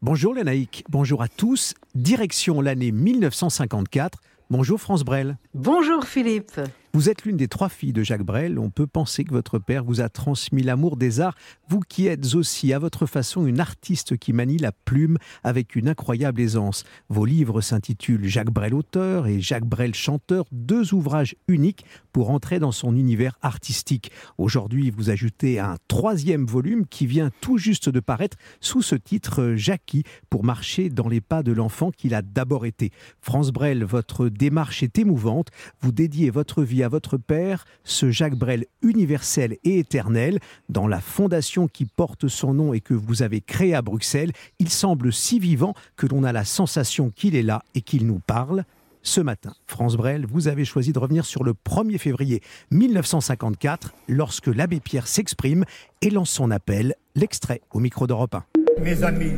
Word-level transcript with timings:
Bonjour 0.00 0.32
Lénaïque, 0.32 0.84
bonjour 0.88 1.22
à 1.22 1.28
tous. 1.28 1.74
Direction 1.96 2.60
l'année 2.60 2.92
1954. 2.92 4.20
Bonjour 4.48 4.80
France 4.80 5.02
Brel. 5.02 5.38
Bonjour 5.54 6.04
Philippe. 6.04 6.60
Vous 6.94 7.10
êtes 7.10 7.24
l'une 7.24 7.36
des 7.36 7.48
trois 7.48 7.68
filles 7.68 7.92
de 7.92 8.02
Jacques 8.02 8.24
Brel. 8.24 8.58
On 8.58 8.70
peut 8.70 8.86
penser 8.86 9.22
que 9.24 9.32
votre 9.32 9.58
père 9.58 9.84
vous 9.84 10.00
a 10.00 10.08
transmis 10.08 10.62
l'amour 10.62 10.96
des 10.96 11.20
arts. 11.20 11.36
Vous 11.68 11.80
qui 11.80 12.06
êtes 12.06 12.34
aussi, 12.34 12.72
à 12.72 12.78
votre 12.78 13.04
façon, 13.04 13.46
une 13.46 13.60
artiste 13.60 14.16
qui 14.16 14.32
manie 14.32 14.56
la 14.56 14.72
plume 14.72 15.18
avec 15.44 15.76
une 15.76 15.88
incroyable 15.88 16.40
aisance. 16.40 16.84
Vos 17.10 17.26
livres 17.26 17.60
s'intitulent 17.60 18.26
Jacques 18.26 18.50
Brel 18.50 18.72
auteur 18.72 19.26
et 19.26 19.38
Jacques 19.38 19.66
Brel 19.66 19.94
chanteur, 19.94 20.46
deux 20.50 20.94
ouvrages 20.94 21.36
uniques 21.46 21.84
pour 22.10 22.30
entrer 22.30 22.58
dans 22.58 22.72
son 22.72 22.96
univers 22.96 23.36
artistique. 23.42 24.10
Aujourd'hui, 24.38 24.90
vous 24.90 25.10
ajoutez 25.10 25.60
un 25.60 25.76
troisième 25.88 26.46
volume 26.46 26.86
qui 26.86 27.06
vient 27.06 27.30
tout 27.42 27.58
juste 27.58 27.90
de 27.90 28.00
paraître 28.00 28.38
sous 28.60 28.80
ce 28.80 28.94
titre 28.94 29.52
Jackie 29.56 30.04
pour 30.30 30.42
marcher 30.42 30.88
dans 30.88 31.08
les 31.08 31.20
pas 31.20 31.42
de 31.42 31.52
l'enfant 31.52 31.90
qu'il 31.90 32.14
a 32.14 32.22
d'abord 32.22 32.64
été. 32.64 32.92
France 33.20 33.50
Brel, 33.50 33.84
votre 33.84 34.30
démarche 34.30 34.82
est 34.82 34.98
émouvante. 34.98 35.48
Vous 35.82 35.92
dédiez 35.92 36.30
votre 36.30 36.62
vie 36.62 36.77
à 36.82 36.88
votre 36.88 37.16
père, 37.16 37.64
ce 37.84 38.10
Jacques 38.10 38.36
Brel 38.36 38.66
universel 38.82 39.56
et 39.64 39.78
éternel, 39.78 40.38
dans 40.68 40.86
la 40.86 41.00
fondation 41.00 41.68
qui 41.68 41.84
porte 41.84 42.28
son 42.28 42.54
nom 42.54 42.72
et 42.72 42.80
que 42.80 42.94
vous 42.94 43.22
avez 43.22 43.40
créée 43.40 43.74
à 43.74 43.82
Bruxelles. 43.82 44.32
Il 44.58 44.68
semble 44.68 45.12
si 45.12 45.38
vivant 45.38 45.74
que 45.96 46.06
l'on 46.06 46.24
a 46.24 46.32
la 46.32 46.44
sensation 46.44 47.10
qu'il 47.10 47.36
est 47.36 47.42
là 47.42 47.62
et 47.74 47.80
qu'il 47.80 48.06
nous 48.06 48.20
parle. 48.20 48.64
Ce 49.02 49.20
matin, 49.20 49.54
France 49.66 49.96
Brel, 49.96 50.26
vous 50.26 50.48
avez 50.48 50.64
choisi 50.64 50.92
de 50.92 50.98
revenir 50.98 51.24
sur 51.24 51.44
le 51.44 51.52
1er 51.52 51.98
février 51.98 52.42
1954, 52.72 53.94
lorsque 54.08 54.48
l'abbé 54.48 54.80
Pierre 54.80 55.06
s'exprime 55.06 55.64
et 56.02 56.10
lance 56.10 56.30
son 56.30 56.50
appel, 56.50 56.94
l'extrait 57.14 57.62
au 57.70 57.80
micro 57.80 58.06
d'Europe 58.06 58.34
1. 58.34 58.44
Mes 58.82 59.02
amis, 59.02 59.36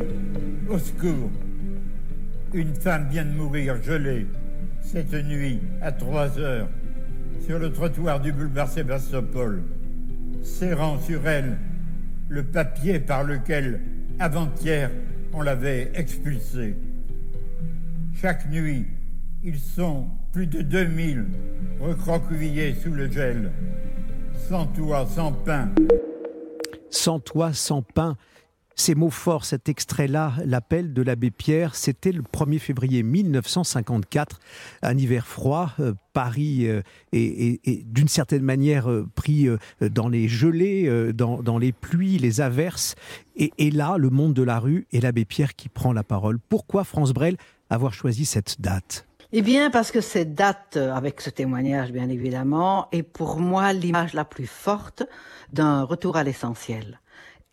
au 0.69 0.77
secours. 0.77 1.29
Une 2.53 2.75
femme 2.75 3.07
vient 3.09 3.23
de 3.23 3.31
mourir 3.31 3.81
gelée 3.81 4.27
cette 4.81 5.13
nuit 5.13 5.59
à 5.81 5.91
3 5.91 6.37
heures 6.39 6.67
sur 7.45 7.59
le 7.59 7.71
trottoir 7.71 8.19
du 8.19 8.31
boulevard 8.31 8.69
Sébastopol, 8.69 9.63
serrant 10.43 10.99
sur 10.99 11.27
elle 11.27 11.57
le 12.29 12.43
papier 12.43 12.99
par 12.99 13.23
lequel, 13.23 13.81
avant-hier, 14.19 14.89
on 15.33 15.41
l'avait 15.41 15.91
expulsée. 15.95 16.75
Chaque 18.13 18.49
nuit, 18.49 18.85
ils 19.43 19.59
sont 19.59 20.07
plus 20.31 20.47
de 20.47 20.61
2000 20.61 21.25
recroquevillés 21.81 22.75
sous 22.75 22.91
le 22.91 23.11
gel, 23.11 23.51
sans 24.47 24.65
toit, 24.67 25.05
sans 25.05 25.31
pain. 25.31 25.69
Sans 26.89 27.19
toit, 27.19 27.53
sans 27.53 27.81
pain. 27.81 28.15
Ces 28.81 28.95
mots 28.95 29.11
forts, 29.11 29.45
cet 29.45 29.69
extrait-là, 29.69 30.33
l'appel 30.43 30.91
de 30.91 31.03
l'abbé 31.03 31.29
Pierre, 31.29 31.75
c'était 31.75 32.11
le 32.11 32.23
1er 32.23 32.57
février 32.57 33.03
1954, 33.03 34.39
un 34.81 34.97
hiver 34.97 35.27
froid. 35.27 35.69
Euh, 35.79 35.93
Paris 36.13 36.67
euh, 36.67 36.81
est, 37.13 37.85
d'une 37.85 38.07
certaine 38.07 38.41
manière 38.41 38.89
euh, 38.89 39.07
pris 39.13 39.47
dans 39.81 40.09
les 40.09 40.27
gelées, 40.27 41.13
dans, 41.13 41.59
les 41.59 41.71
pluies, 41.73 42.17
les 42.17 42.41
averses. 42.41 42.95
Et, 43.35 43.69
là, 43.69 43.97
le 43.99 44.09
monde 44.09 44.33
de 44.33 44.41
la 44.41 44.57
rue 44.57 44.87
et 44.91 44.99
l'abbé 44.99 45.25
Pierre 45.25 45.55
qui 45.55 45.69
prend 45.69 45.93
la 45.93 46.03
parole. 46.03 46.39
Pourquoi 46.39 46.83
France 46.83 47.13
Brel 47.13 47.37
avoir 47.69 47.93
choisi 47.93 48.25
cette 48.25 48.61
date? 48.61 49.05
Eh 49.31 49.43
bien, 49.43 49.69
parce 49.69 49.91
que 49.91 50.01
cette 50.01 50.33
date, 50.33 50.77
avec 50.77 51.21
ce 51.21 51.29
témoignage, 51.29 51.91
bien 51.91 52.09
évidemment, 52.09 52.87
est 52.91 53.03
pour 53.03 53.37
moi 53.39 53.73
l'image 53.73 54.13
la 54.13 54.25
plus 54.25 54.47
forte 54.47 55.03
d'un 55.53 55.83
retour 55.83 56.17
à 56.17 56.23
l'essentiel. 56.23 56.99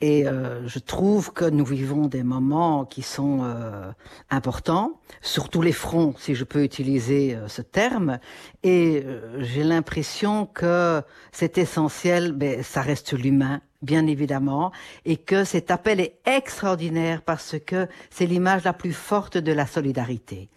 Et 0.00 0.28
euh, 0.28 0.66
je 0.68 0.78
trouve 0.78 1.32
que 1.32 1.44
nous 1.44 1.64
vivons 1.64 2.06
des 2.06 2.22
moments 2.22 2.84
qui 2.84 3.02
sont 3.02 3.40
euh, 3.42 3.90
importants, 4.30 5.00
sur 5.22 5.48
tous 5.48 5.60
les 5.60 5.72
fronts, 5.72 6.14
si 6.18 6.36
je 6.36 6.44
peux 6.44 6.62
utiliser 6.62 7.34
euh, 7.34 7.48
ce 7.48 7.62
terme. 7.62 8.20
Et 8.62 9.04
j'ai 9.38 9.64
l'impression 9.64 10.46
que 10.46 11.02
c'est 11.32 11.58
essentiel, 11.58 12.32
ben, 12.32 12.62
ça 12.62 12.80
reste 12.80 13.12
l'humain, 13.12 13.60
bien 13.80 14.06
évidemment, 14.06 14.72
et 15.04 15.16
que 15.16 15.44
cet 15.44 15.70
appel 15.70 16.00
est 16.00 16.16
extraordinaire 16.26 17.22
parce 17.22 17.56
que 17.64 17.86
c'est 18.10 18.26
l'image 18.26 18.64
la 18.64 18.72
plus 18.72 18.92
forte 18.92 19.38
de 19.38 19.52
la 19.52 19.66
solidarité. 19.66 20.48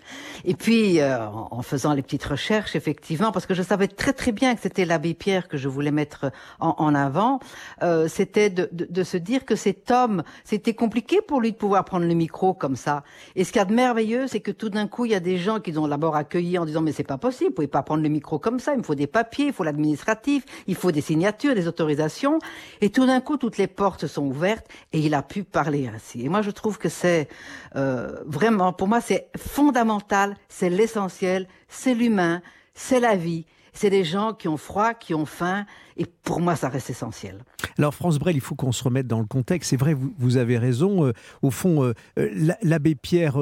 Et 0.43 0.55
puis, 0.55 0.99
euh, 0.99 1.27
en 1.27 1.61
faisant 1.61 1.93
les 1.93 2.01
petites 2.01 2.23
recherches, 2.23 2.75
effectivement, 2.75 3.31
parce 3.31 3.45
que 3.45 3.53
je 3.53 3.61
savais 3.61 3.87
très 3.87 4.13
très 4.13 4.31
bien 4.31 4.55
que 4.55 4.61
c'était 4.61 4.85
l'abbé 4.85 5.13
Pierre 5.13 5.47
que 5.47 5.57
je 5.57 5.67
voulais 5.67 5.91
mettre 5.91 6.31
en, 6.59 6.95
avant, 6.95 7.39
euh, 7.83 8.07
c'était 8.07 8.49
de, 8.49 8.67
de, 8.71 9.03
se 9.03 9.17
dire 9.17 9.45
que 9.45 9.55
cet 9.55 9.91
homme, 9.91 10.23
c'était 10.43 10.73
compliqué 10.73 11.21
pour 11.21 11.41
lui 11.41 11.51
de 11.51 11.57
pouvoir 11.57 11.85
prendre 11.85 12.07
le 12.07 12.13
micro 12.15 12.55
comme 12.55 12.75
ça. 12.75 13.03
Et 13.35 13.43
ce 13.43 13.51
qu'il 13.51 13.59
y 13.59 13.61
a 13.61 13.65
de 13.65 13.73
merveilleux, 13.73 14.25
c'est 14.27 14.39
que 14.39 14.51
tout 14.51 14.69
d'un 14.69 14.87
coup, 14.87 15.05
il 15.05 15.11
y 15.11 15.15
a 15.15 15.19
des 15.19 15.37
gens 15.37 15.59
qui 15.59 15.77
ont 15.77 15.87
d'abord 15.87 16.15
accueilli 16.15 16.57
en 16.57 16.65
disant 16.65 16.81
mais 16.81 16.91
c'est 16.91 17.03
pas 17.03 17.19
possible, 17.19 17.49
vous 17.49 17.55
pouvez 17.55 17.67
pas 17.67 17.83
prendre 17.83 18.01
le 18.01 18.09
micro 18.09 18.39
comme 18.39 18.59
ça, 18.59 18.73
il 18.73 18.79
me 18.79 18.83
faut 18.83 18.95
des 18.95 19.07
papiers, 19.07 19.47
il 19.47 19.53
faut 19.53 19.63
l'administratif, 19.63 20.43
il 20.65 20.75
faut 20.75 20.91
des 20.91 21.01
signatures, 21.01 21.53
des 21.53 21.67
autorisations, 21.67 22.39
et 22.81 22.89
tout 22.89 23.05
d'un 23.11 23.21
coup, 23.21 23.37
toutes 23.37 23.57
les 23.57 23.67
portes 23.67 24.07
sont 24.07 24.25
ouvertes 24.25 24.67
et 24.93 24.99
il 24.99 25.13
a 25.13 25.21
pu 25.21 25.43
parler 25.43 25.89
ainsi. 25.93 26.25
Et 26.25 26.29
moi, 26.29 26.41
je 26.41 26.51
trouve 26.51 26.77
que 26.77 26.89
c'est 26.89 27.27
euh, 27.75 28.15
vraiment, 28.25 28.71
pour 28.71 28.87
moi, 28.87 29.01
c'est 29.01 29.29
fondamental, 29.37 30.35
c'est 30.47 30.69
l'essentiel, 30.69 31.47
c'est 31.67 31.93
l'humain, 31.93 32.41
c'est 32.73 32.99
la 32.99 33.15
vie. 33.15 33.45
C'est 33.73 33.89
des 33.89 34.03
gens 34.03 34.33
qui 34.33 34.47
ont 34.47 34.57
froid, 34.57 34.93
qui 34.93 35.13
ont 35.13 35.25
faim, 35.25 35.65
et 35.97 36.05
pour 36.05 36.41
moi, 36.41 36.55
ça 36.55 36.69
reste 36.69 36.89
essentiel. 36.89 37.43
Alors, 37.77 37.93
France 37.93 38.19
Brel, 38.19 38.35
il 38.35 38.41
faut 38.41 38.55
qu'on 38.55 38.71
se 38.71 38.83
remette 38.83 39.07
dans 39.07 39.19
le 39.19 39.25
contexte. 39.25 39.69
C'est 39.69 39.77
vrai, 39.77 39.95
vous, 39.95 40.37
avez 40.37 40.57
raison. 40.57 41.05
Euh, 41.05 41.13
au 41.41 41.51
fond, 41.51 41.83
euh, 41.83 41.93
euh, 42.19 42.53
l'abbé 42.61 42.95
Pierre 42.95 43.37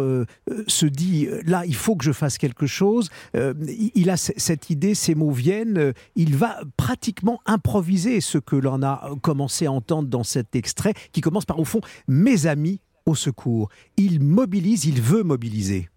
se 0.68 0.86
dit 0.86 1.28
là, 1.46 1.64
il 1.66 1.76
faut 1.76 1.96
que 1.96 2.04
je 2.04 2.12
fasse 2.12 2.38
quelque 2.38 2.68
chose. 2.68 3.10
il 3.34 4.10
a 4.10 4.18
cette 4.18 4.70
idée, 4.70 4.96
ces 4.96 5.16
mots 5.16 5.32
viennent. 5.32 5.94
il 6.16 6.36
va 6.36 6.60
pratiquement 6.78 7.40
improviser 7.46 8.22
ce 8.22 8.38
que 8.38 8.56
l'on 8.56 8.84
a 8.84 9.12
commencé 9.22 9.66
à 9.66 9.72
entendre 9.72 10.10
dans 10.10 10.24
cet 10.24 10.56
extrait, 10.56 10.94
qui 11.12 11.22
commence 11.22 11.46
par, 11.46 11.60
au 11.60 11.66
fond, 11.66 11.82
mes 12.08 12.48
amis 12.48 12.82
au 13.06 13.16
secours. 13.16 13.70
Il 13.98 14.22
mobilise, 14.22 14.86
il 14.86 15.02
veut 15.02 15.24
mobiliser. 15.24 15.90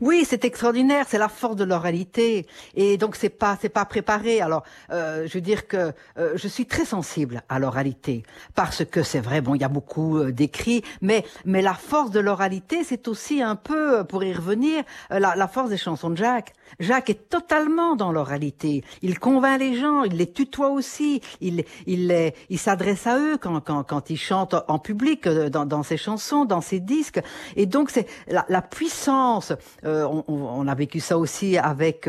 Oui, 0.00 0.24
c'est 0.28 0.44
extraordinaire, 0.44 1.06
c'est 1.08 1.18
la 1.18 1.28
force 1.28 1.56
de 1.56 1.64
l'oralité 1.64 2.46
et 2.74 2.96
donc 2.96 3.16
c'est 3.16 3.28
pas 3.28 3.56
c'est 3.60 3.68
pas 3.68 3.84
préparé. 3.84 4.40
Alors 4.40 4.62
euh, 4.90 5.26
je 5.26 5.34
veux 5.34 5.40
dire 5.40 5.66
que 5.66 5.92
euh, 6.18 6.32
je 6.34 6.48
suis 6.48 6.66
très 6.66 6.84
sensible 6.84 7.42
à 7.48 7.58
l'oralité 7.58 8.22
parce 8.54 8.84
que 8.84 9.02
c'est 9.02 9.20
vrai, 9.20 9.40
bon, 9.40 9.54
il 9.54 9.60
y 9.60 9.64
a 9.64 9.68
beaucoup 9.68 10.18
euh, 10.18 10.32
d'écrits, 10.32 10.82
mais 11.00 11.24
mais 11.44 11.62
la 11.62 11.74
force 11.74 12.10
de 12.10 12.20
l'oralité, 12.20 12.84
c'est 12.84 13.08
aussi 13.08 13.42
un 13.42 13.56
peu 13.56 14.04
pour 14.04 14.24
y 14.24 14.32
revenir 14.32 14.84
la, 15.10 15.34
la, 15.36 15.48
force 15.48 15.70
des 15.70 15.76
chansons 15.76 16.10
de 16.10 16.16
Jacques. 16.16 16.54
Jacques 16.80 17.10
est 17.10 17.28
totalement 17.28 17.96
dans 17.96 18.12
l'oralité. 18.12 18.84
Il 19.02 19.18
convainc 19.18 19.58
les 19.58 19.74
gens, 19.74 20.04
il 20.04 20.16
les 20.16 20.30
tutoie 20.30 20.70
aussi, 20.70 21.20
il 21.40 21.64
il 21.86 22.08
les, 22.08 22.34
il 22.48 22.58
s'adresse 22.58 23.06
à 23.06 23.18
eux 23.18 23.38
quand 23.38 23.60
quand 23.60 23.82
quand 23.82 24.10
il 24.10 24.16
chante 24.16 24.54
en 24.68 24.78
public 24.78 25.28
dans, 25.28 25.66
dans 25.66 25.82
ses 25.82 25.96
chansons, 25.96 26.44
dans 26.44 26.60
ses 26.60 26.80
disques 26.80 27.20
et 27.56 27.66
donc 27.66 27.90
c'est 27.90 28.06
la, 28.28 28.44
la 28.48 28.62
puissance 28.62 29.52
euh, 29.84 30.06
on, 30.28 30.66
a 30.68 30.74
vécu 30.74 31.00
ça 31.00 31.18
aussi 31.18 31.58
avec 31.58 32.08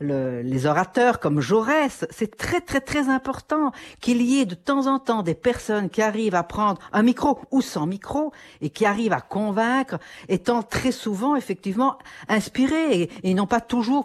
les 0.00 0.66
orateurs 0.66 1.20
comme 1.20 1.40
Jaurès. 1.40 2.04
C'est 2.10 2.36
très 2.36 2.60
très 2.60 2.80
très 2.80 3.08
important 3.08 3.72
qu'il 4.00 4.22
y 4.22 4.40
ait 4.40 4.44
de 4.46 4.54
temps 4.54 4.86
en 4.86 4.98
temps 4.98 5.22
des 5.22 5.34
personnes 5.34 5.88
qui 5.88 6.02
arrivent 6.02 6.34
à 6.34 6.42
prendre 6.42 6.80
un 6.92 7.02
micro 7.02 7.38
ou 7.50 7.60
sans 7.60 7.86
micro 7.86 8.32
et 8.60 8.70
qui 8.70 8.84
arrivent 8.86 9.12
à 9.12 9.20
convaincre, 9.20 9.98
étant 10.28 10.62
très 10.62 10.92
souvent 10.92 11.36
effectivement 11.36 11.98
inspirés 12.28 13.02
et, 13.02 13.10
et 13.22 13.34
n'ont 13.34 13.46
pas 13.46 13.60
toujours 13.60 14.01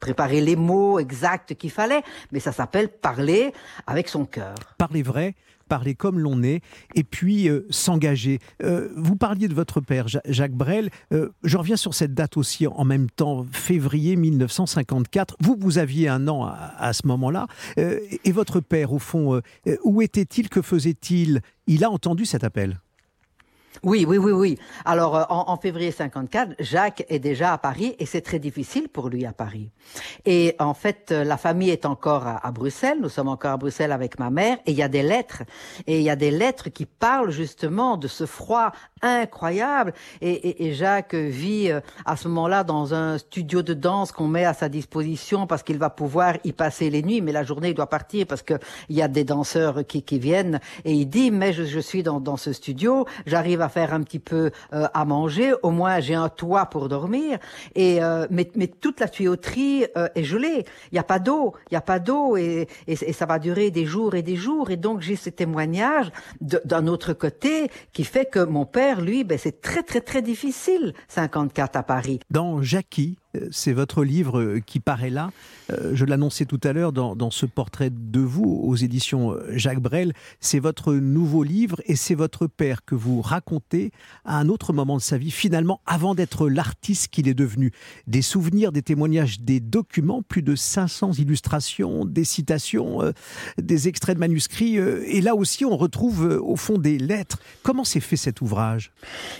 préparé 0.00 0.40
les 0.40 0.56
mots 0.56 0.98
exacts 0.98 1.54
qu'il 1.54 1.70
fallait, 1.70 2.02
mais 2.30 2.40
ça 2.40 2.52
s'appelle 2.52 2.88
parler 2.88 3.52
avec 3.86 4.08
son 4.08 4.24
cœur. 4.24 4.54
Parler 4.78 5.02
vrai, 5.02 5.34
parler 5.72 5.94
comme 5.94 6.18
l'on 6.18 6.42
est 6.42 6.60
et 6.94 7.02
puis 7.02 7.48
euh, 7.48 7.66
s'engager. 7.70 8.40
Euh, 8.62 8.90
vous 8.94 9.16
parliez 9.16 9.48
de 9.48 9.54
votre 9.54 9.80
père, 9.80 10.06
Jacques 10.26 10.52
Brel. 10.52 10.90
Euh, 11.12 11.30
je 11.44 11.56
reviens 11.56 11.76
sur 11.76 11.94
cette 11.94 12.12
date 12.12 12.36
aussi 12.36 12.66
en 12.66 12.84
même 12.84 13.08
temps, 13.08 13.46
février 13.50 14.16
1954. 14.16 15.36
Vous, 15.40 15.56
vous 15.58 15.78
aviez 15.78 16.08
un 16.08 16.28
an 16.28 16.44
à, 16.44 16.92
ce 16.92 17.06
moment-là. 17.06 17.46
et 17.76 18.32
votre 18.32 18.60
père, 18.60 18.92
au 18.92 18.98
fond, 18.98 19.40
où 19.84 20.02
était-il 20.02 20.48
Que 20.50 20.60
faisait-il? 20.60 21.40
Il 21.66 21.84
a 21.84 21.90
entendu 21.90 22.26
cet 22.26 22.44
appel? 22.44 22.80
Oui, 23.82 24.04
oui, 24.06 24.18
oui, 24.18 24.32
oui. 24.32 24.58
Alors, 24.84 25.16
euh, 25.16 25.24
en, 25.28 25.56
février 25.56 25.90
54, 25.90 26.54
Jacques 26.60 27.04
est 27.08 27.18
déjà 27.18 27.52
à 27.52 27.58
Paris 27.58 27.96
et 27.98 28.06
c'est 28.06 28.20
très 28.20 28.38
difficile 28.38 28.88
pour 28.88 29.08
lui 29.08 29.24
à 29.24 29.32
Paris. 29.32 29.70
Et 30.24 30.54
en 30.58 30.74
fait, 30.74 31.10
euh, 31.10 31.24
la 31.24 31.36
famille 31.36 31.70
est 31.70 31.86
encore 31.86 32.26
à, 32.26 32.52
Bruxelles. 32.52 32.98
Nous 33.00 33.08
sommes 33.08 33.28
encore 33.28 33.52
à 33.52 33.56
Bruxelles 33.56 33.92
avec 33.92 34.18
ma 34.18 34.30
mère 34.30 34.58
et 34.66 34.72
il 34.72 34.76
y 34.76 34.82
a 34.82 34.88
des 34.88 35.02
lettres. 35.02 35.42
Et 35.86 35.98
il 35.98 36.04
y 36.04 36.10
a 36.10 36.16
des 36.16 36.30
lettres 36.30 36.68
qui 36.68 36.86
parlent 36.86 37.30
justement 37.30 37.96
de 37.96 38.08
ce 38.08 38.26
froid 38.26 38.72
incroyable. 39.00 39.94
Et, 40.20 40.72
Jacques 40.74 41.14
vit 41.14 41.70
euh, 41.70 41.80
à 42.04 42.16
ce 42.16 42.28
moment-là 42.28 42.64
dans 42.64 42.94
un 42.94 43.18
studio 43.18 43.62
de 43.62 43.74
danse 43.74 44.12
qu'on 44.12 44.28
met 44.28 44.44
à 44.44 44.54
sa 44.54 44.68
disposition 44.68 45.46
parce 45.46 45.62
qu'il 45.62 45.78
va 45.78 45.90
pouvoir 45.90 46.34
y 46.44 46.52
passer 46.52 46.88
les 46.88 47.02
nuits. 47.02 47.20
Mais 47.20 47.32
la 47.32 47.42
journée, 47.42 47.70
il 47.70 47.74
doit 47.74 47.88
partir 47.88 48.26
parce 48.26 48.42
qu'il 48.42 48.58
y 48.90 49.02
a 49.02 49.08
des 49.08 49.24
danseurs 49.24 49.84
qui, 49.86 50.02
viennent. 50.18 50.60
Et 50.84 50.92
il 50.92 51.06
dit, 51.06 51.30
mais 51.30 51.52
je, 51.52 51.80
suis 51.80 52.02
dans, 52.02 52.20
dans 52.20 52.36
ce 52.36 52.52
studio, 52.52 53.06
j'arrive 53.26 53.61
à 53.62 53.68
faire 53.68 53.94
un 53.94 54.02
petit 54.02 54.18
peu 54.18 54.50
euh, 54.72 54.86
à 54.92 55.04
manger, 55.04 55.52
au 55.62 55.70
moins 55.70 56.00
j'ai 56.00 56.14
un 56.14 56.28
toit 56.28 56.66
pour 56.66 56.88
dormir. 56.88 57.38
Et 57.74 58.02
euh, 58.02 58.26
mais, 58.30 58.50
mais, 58.56 58.66
toute 58.66 59.00
la 59.00 59.08
tuyauterie 59.08 59.86
euh, 59.96 60.08
est 60.14 60.24
gelée. 60.24 60.64
Il 60.90 60.94
n'y 60.94 60.98
a 60.98 61.04
pas 61.04 61.18
d'eau, 61.18 61.54
il 61.70 61.74
n'y 61.74 61.78
a 61.78 61.82
pas 61.82 61.98
d'eau 61.98 62.36
et, 62.36 62.68
et, 62.86 62.92
et, 62.92 63.12
ça 63.12 63.26
va 63.26 63.38
durer 63.38 63.70
des 63.70 63.86
jours 63.86 64.14
et 64.14 64.22
des 64.22 64.36
jours. 64.36 64.70
Et 64.70 64.76
donc 64.76 65.00
j'ai 65.00 65.16
ce 65.16 65.30
témoignage 65.30 66.10
d'un 66.40 66.86
autre 66.86 67.12
côté 67.12 67.70
qui 67.92 68.04
fait 68.04 68.26
que 68.26 68.40
mon 68.40 68.66
père, 68.66 69.00
lui, 69.00 69.24
ben, 69.24 69.38
c'est 69.38 69.60
très 69.60 69.82
très 69.82 70.00
très 70.00 70.22
difficile. 70.22 70.94
54 71.08 71.76
à 71.76 71.82
Paris. 71.82 72.20
Dans 72.30 72.62
Jackie, 72.62 73.18
c'est 73.50 73.72
votre 73.72 74.04
livre 74.04 74.40
euh, 74.40 74.60
qui 74.60 74.80
paraît 74.80 75.10
là. 75.10 75.30
Euh, 75.70 75.92
je 75.94 76.04
l'annonçais 76.04 76.44
tout 76.44 76.60
à 76.64 76.72
l'heure 76.72 76.92
dans, 76.92 77.30
ce 77.30 77.46
portrait 77.46 77.90
de 77.90 78.20
vous 78.20 78.44
aux 78.44 78.76
éditions 78.76 79.32
euh, 79.32 79.52
Jacques 79.52 79.80
Brel. 79.80 80.12
C'est 80.40 80.58
votre 80.58 80.92
nouveau 80.94 81.42
livre 81.42 81.80
et 81.86 81.96
c'est 81.96 82.14
votre 82.14 82.46
père 82.46 82.84
que 82.84 82.94
vous 82.94 83.22
racontez 83.22 83.90
à 84.24 84.38
un 84.38 84.48
autre 84.48 84.72
moment 84.72 84.96
de 84.96 85.02
sa 85.02 85.16
vie, 85.16 85.30
finalement, 85.30 85.80
avant 85.86 86.14
d'être 86.14 86.48
l'artiste 86.48 87.08
qu'il 87.08 87.28
est 87.28 87.34
devenu. 87.34 87.72
Des 88.06 88.22
souvenirs, 88.22 88.72
des 88.72 88.82
témoignages, 88.82 89.40
des 89.40 89.60
documents, 89.60 90.22
plus 90.22 90.42
de 90.42 90.54
500 90.54 91.12
illustrations, 91.14 92.04
des 92.04 92.24
citations, 92.24 93.12
des 93.58 93.88
extraits 93.88 94.16
de 94.16 94.20
manuscrits. 94.20 94.76
et 94.76 95.20
là 95.20 95.34
aussi, 95.34 95.64
on 95.64 95.76
retrouve 95.76 96.40
au 96.42 96.56
fond 96.56 96.78
des 96.78 96.98
lettres. 96.98 97.38
Comment 97.62 97.84
s'est 97.84 98.00
fait 98.00 98.16
cet 98.16 98.40
ouvrage? 98.40 98.92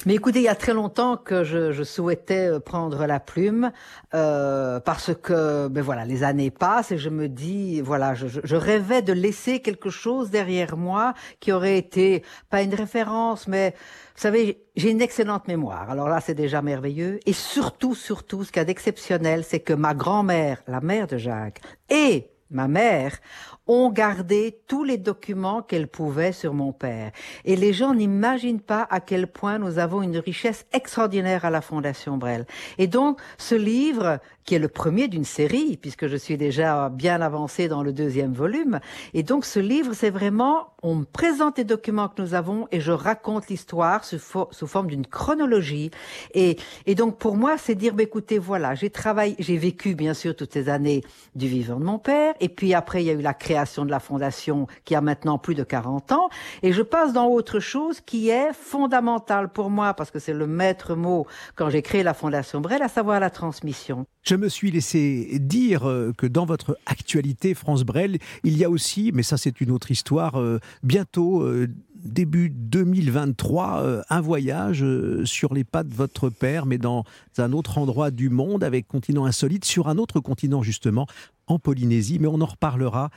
Mais 0.06 0.14
écoutez, 0.14 0.40
il 0.40 0.44
y 0.44 0.48
a 0.48 0.54
très 0.54 0.74
longtemps 0.74 1.16
que 1.16 1.44
je, 1.44 1.72
je 1.72 1.82
souhaitais 1.82 2.58
prendre 2.60 3.06
la 3.06 3.20
plume 3.20 3.72
euh, 4.14 4.80
parce 4.80 5.12
que 5.14 5.68
ben 5.68 5.82
voilà, 5.82 6.04
les 6.04 6.22
années 6.22 6.50
passent 6.50 6.92
et 6.92 6.98
je 6.98 7.08
me 7.08 7.28
dis 7.28 7.80
voilà, 7.80 8.14
je, 8.14 8.26
je, 8.28 8.56
rêvais 8.56 9.02
de 9.02 9.12
laisser 9.12 9.60
quelque 9.60 9.90
chose 9.90 10.30
derrière 10.30 10.76
moi 10.76 11.14
qui 11.40 11.52
aurait 11.52 11.78
été 11.78 12.22
pas 12.50 12.62
une 12.62 12.74
référence, 12.74 13.48
mais 13.48 13.74
vous 14.14 14.20
savez, 14.20 14.62
j'ai 14.76 14.90
une 14.90 15.00
excellente 15.00 15.48
mémoire. 15.48 15.90
Alors 15.90 16.08
là, 16.08 16.20
c'est 16.20 16.34
déjà 16.34 16.60
merveilleux. 16.60 17.20
Et 17.24 17.32
surtout, 17.32 17.94
surtout, 17.94 18.44
ce 18.44 18.52
qu'il 18.52 18.60
y 18.60 18.62
a 18.62 18.64
d'exceptionnel, 18.64 19.44
c'est 19.44 19.60
que 19.60 19.72
ma 19.72 19.94
grand-mère, 19.94 20.62
la 20.66 20.80
mère 20.80 21.06
de 21.06 21.16
Jacques, 21.16 21.60
et 21.88 22.31
ma 22.52 22.68
mère, 22.68 23.18
ont 23.66 23.90
gardé 23.90 24.58
tous 24.66 24.84
les 24.84 24.98
documents 24.98 25.62
qu'elle 25.62 25.86
pouvait 25.86 26.32
sur 26.32 26.52
mon 26.52 26.72
père. 26.72 27.12
Et 27.44 27.56
les 27.56 27.72
gens 27.72 27.94
n'imaginent 27.94 28.60
pas 28.60 28.86
à 28.90 29.00
quel 29.00 29.26
point 29.26 29.58
nous 29.58 29.78
avons 29.78 30.02
une 30.02 30.18
richesse 30.18 30.66
extraordinaire 30.72 31.44
à 31.44 31.50
la 31.50 31.60
Fondation 31.60 32.16
Brel. 32.16 32.46
Et 32.78 32.88
donc, 32.88 33.20
ce 33.38 33.54
livre, 33.54 34.18
qui 34.44 34.56
est 34.56 34.58
le 34.58 34.68
premier 34.68 35.06
d'une 35.06 35.24
série, 35.24 35.76
puisque 35.76 36.08
je 36.08 36.16
suis 36.16 36.36
déjà 36.36 36.88
bien 36.88 37.20
avancé 37.20 37.68
dans 37.68 37.82
le 37.82 37.92
deuxième 37.92 38.32
volume, 38.32 38.80
et 39.14 39.22
donc 39.22 39.44
ce 39.44 39.60
livre, 39.60 39.92
c'est 39.94 40.10
vraiment, 40.10 40.74
on 40.82 40.96
me 40.96 41.04
présente 41.04 41.58
les 41.58 41.64
documents 41.64 42.08
que 42.08 42.20
nous 42.20 42.34
avons 42.34 42.66
et 42.72 42.80
je 42.80 42.90
raconte 42.90 43.48
l'histoire 43.48 44.04
sous, 44.04 44.18
sous, 44.18 44.66
forme 44.66 44.88
d'une 44.88 45.06
chronologie. 45.06 45.90
Et, 46.34 46.56
et 46.86 46.94
donc, 46.94 47.18
pour 47.18 47.36
moi, 47.36 47.56
c'est 47.58 47.76
dire, 47.76 47.94
bah, 47.94 48.02
écoutez, 48.02 48.38
voilà, 48.38 48.74
j'ai 48.74 48.90
travaillé, 48.90 49.36
j'ai 49.38 49.56
vécu, 49.56 49.94
bien 49.94 50.14
sûr, 50.14 50.34
toutes 50.34 50.52
ces 50.52 50.68
années 50.68 51.02
du 51.36 51.46
vivant 51.46 51.78
de 51.78 51.84
mon 51.84 51.98
père, 51.98 52.34
et 52.42 52.48
puis 52.48 52.74
après, 52.74 53.04
il 53.04 53.06
y 53.06 53.10
a 53.10 53.12
eu 53.12 53.22
la 53.22 53.34
création 53.34 53.84
de 53.84 53.90
la 53.90 54.00
fondation 54.00 54.66
qui 54.84 54.96
a 54.96 55.00
maintenant 55.00 55.38
plus 55.38 55.54
de 55.54 55.62
40 55.62 56.10
ans. 56.10 56.28
Et 56.64 56.72
je 56.72 56.82
passe 56.82 57.12
dans 57.12 57.28
autre 57.28 57.60
chose 57.60 58.00
qui 58.00 58.30
est 58.30 58.52
fondamentale 58.52 59.48
pour 59.48 59.70
moi, 59.70 59.94
parce 59.94 60.10
que 60.10 60.18
c'est 60.18 60.34
le 60.34 60.48
maître 60.48 60.96
mot 60.96 61.26
quand 61.54 61.70
j'ai 61.70 61.82
créé 61.82 62.02
la 62.02 62.14
fondation 62.14 62.60
Brel, 62.60 62.82
à 62.82 62.88
savoir 62.88 63.20
la 63.20 63.30
transmission. 63.30 64.06
Je 64.22 64.34
me 64.34 64.48
suis 64.48 64.72
laissé 64.72 65.38
dire 65.38 65.88
euh, 65.88 66.12
que 66.18 66.26
dans 66.26 66.44
votre 66.44 66.76
actualité 66.86 67.54
France 67.54 67.84
Brel, 67.84 68.18
il 68.42 68.58
y 68.58 68.64
a 68.64 68.70
aussi, 68.70 69.12
mais 69.14 69.22
ça 69.22 69.36
c'est 69.36 69.60
une 69.60 69.70
autre 69.70 69.92
histoire, 69.92 70.40
euh, 70.40 70.58
bientôt 70.82 71.42
euh, 71.42 71.68
début 72.04 72.50
2023 72.50 74.02
un 74.08 74.20
voyage 74.20 74.84
sur 75.24 75.54
les 75.54 75.64
pas 75.64 75.82
de 75.82 75.94
votre 75.94 76.28
père, 76.28 76.66
mais 76.66 76.78
dans 76.78 77.04
un 77.38 77.52
autre 77.52 77.78
endroit 77.78 78.10
du 78.10 78.30
monde, 78.30 78.64
avec 78.64 78.86
continent 78.86 79.24
insolite, 79.24 79.64
sur 79.64 79.88
un 79.88 79.98
autre 79.98 80.20
continent 80.20 80.62
justement, 80.62 81.06
en 81.46 81.58
Polynésie, 81.58 82.18
mais 82.20 82.28
on 82.28 82.40
en 82.40 82.46
reparlera. 82.46 83.10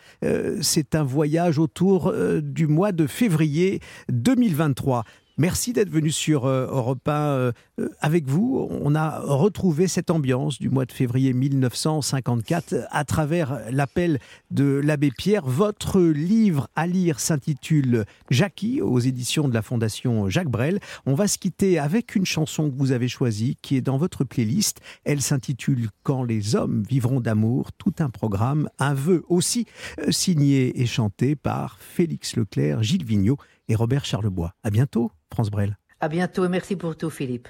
C'est 0.61 0.95
un 0.95 1.03
voyage 1.03 1.59
autour 1.59 2.13
du 2.41 2.67
mois 2.67 2.91
de 2.91 3.07
février 3.07 3.79
2023. 4.09 5.03
Merci 5.37 5.73
d'être 5.73 5.89
venu 5.89 6.11
sur 6.11 6.45
euh, 6.45 6.67
Europe 6.71 7.05
1 7.05 7.11
euh, 7.11 7.51
euh, 7.81 7.89
avec 7.99 8.25
vous. 8.25 8.69
On 8.71 8.95
a 8.95 9.19
retrouvé 9.19 9.89
cette 9.89 10.09
ambiance 10.09 10.59
du 10.59 10.69
mois 10.69 10.85
de 10.85 10.93
février 10.93 11.33
1954 11.33 12.87
à 12.89 13.03
travers 13.03 13.59
l'appel 13.69 14.19
de 14.51 14.79
l'abbé 14.81 15.11
Pierre. 15.11 15.45
Votre 15.45 15.99
livre 15.99 16.69
à 16.77 16.87
lire 16.87 17.19
s'intitule 17.19 18.05
Jackie 18.29 18.81
aux 18.81 18.99
éditions 18.99 19.49
de 19.49 19.53
la 19.53 19.61
Fondation 19.61 20.29
Jacques 20.29 20.47
Brel. 20.47 20.79
On 21.05 21.15
va 21.15 21.27
se 21.27 21.37
quitter 21.37 21.79
avec 21.79 22.15
une 22.15 22.25
chanson 22.25 22.71
que 22.71 22.77
vous 22.77 22.93
avez 22.93 23.09
choisie 23.09 23.57
qui 23.61 23.75
est 23.75 23.81
dans 23.81 23.97
votre 23.97 24.23
playlist. 24.23 24.79
Elle 25.03 25.21
s'intitule 25.21 25.89
Quand 26.03 26.23
les 26.23 26.55
hommes 26.55 26.81
vivront 26.87 27.19
d'amour, 27.19 27.73
tout 27.73 27.95
un 27.99 28.09
programme, 28.09 28.69
un 28.79 28.93
vœu 28.93 29.25
aussi 29.27 29.65
signé 30.11 30.81
et 30.81 30.85
chanté 30.85 31.35
par 31.35 31.77
Félix 31.81 32.37
Leclerc, 32.37 32.83
Gilles 32.83 33.03
Vigneault 33.03 33.37
et 33.67 33.75
Robert 33.75 34.05
Charlebois. 34.05 34.53
À 34.63 34.69
bientôt, 34.69 35.11
France 35.31 35.49
Brel. 35.49 35.77
À 35.99 36.09
bientôt 36.09 36.45
et 36.45 36.49
merci 36.49 36.75
pour 36.75 36.97
tout, 36.97 37.09
Philippe. 37.09 37.47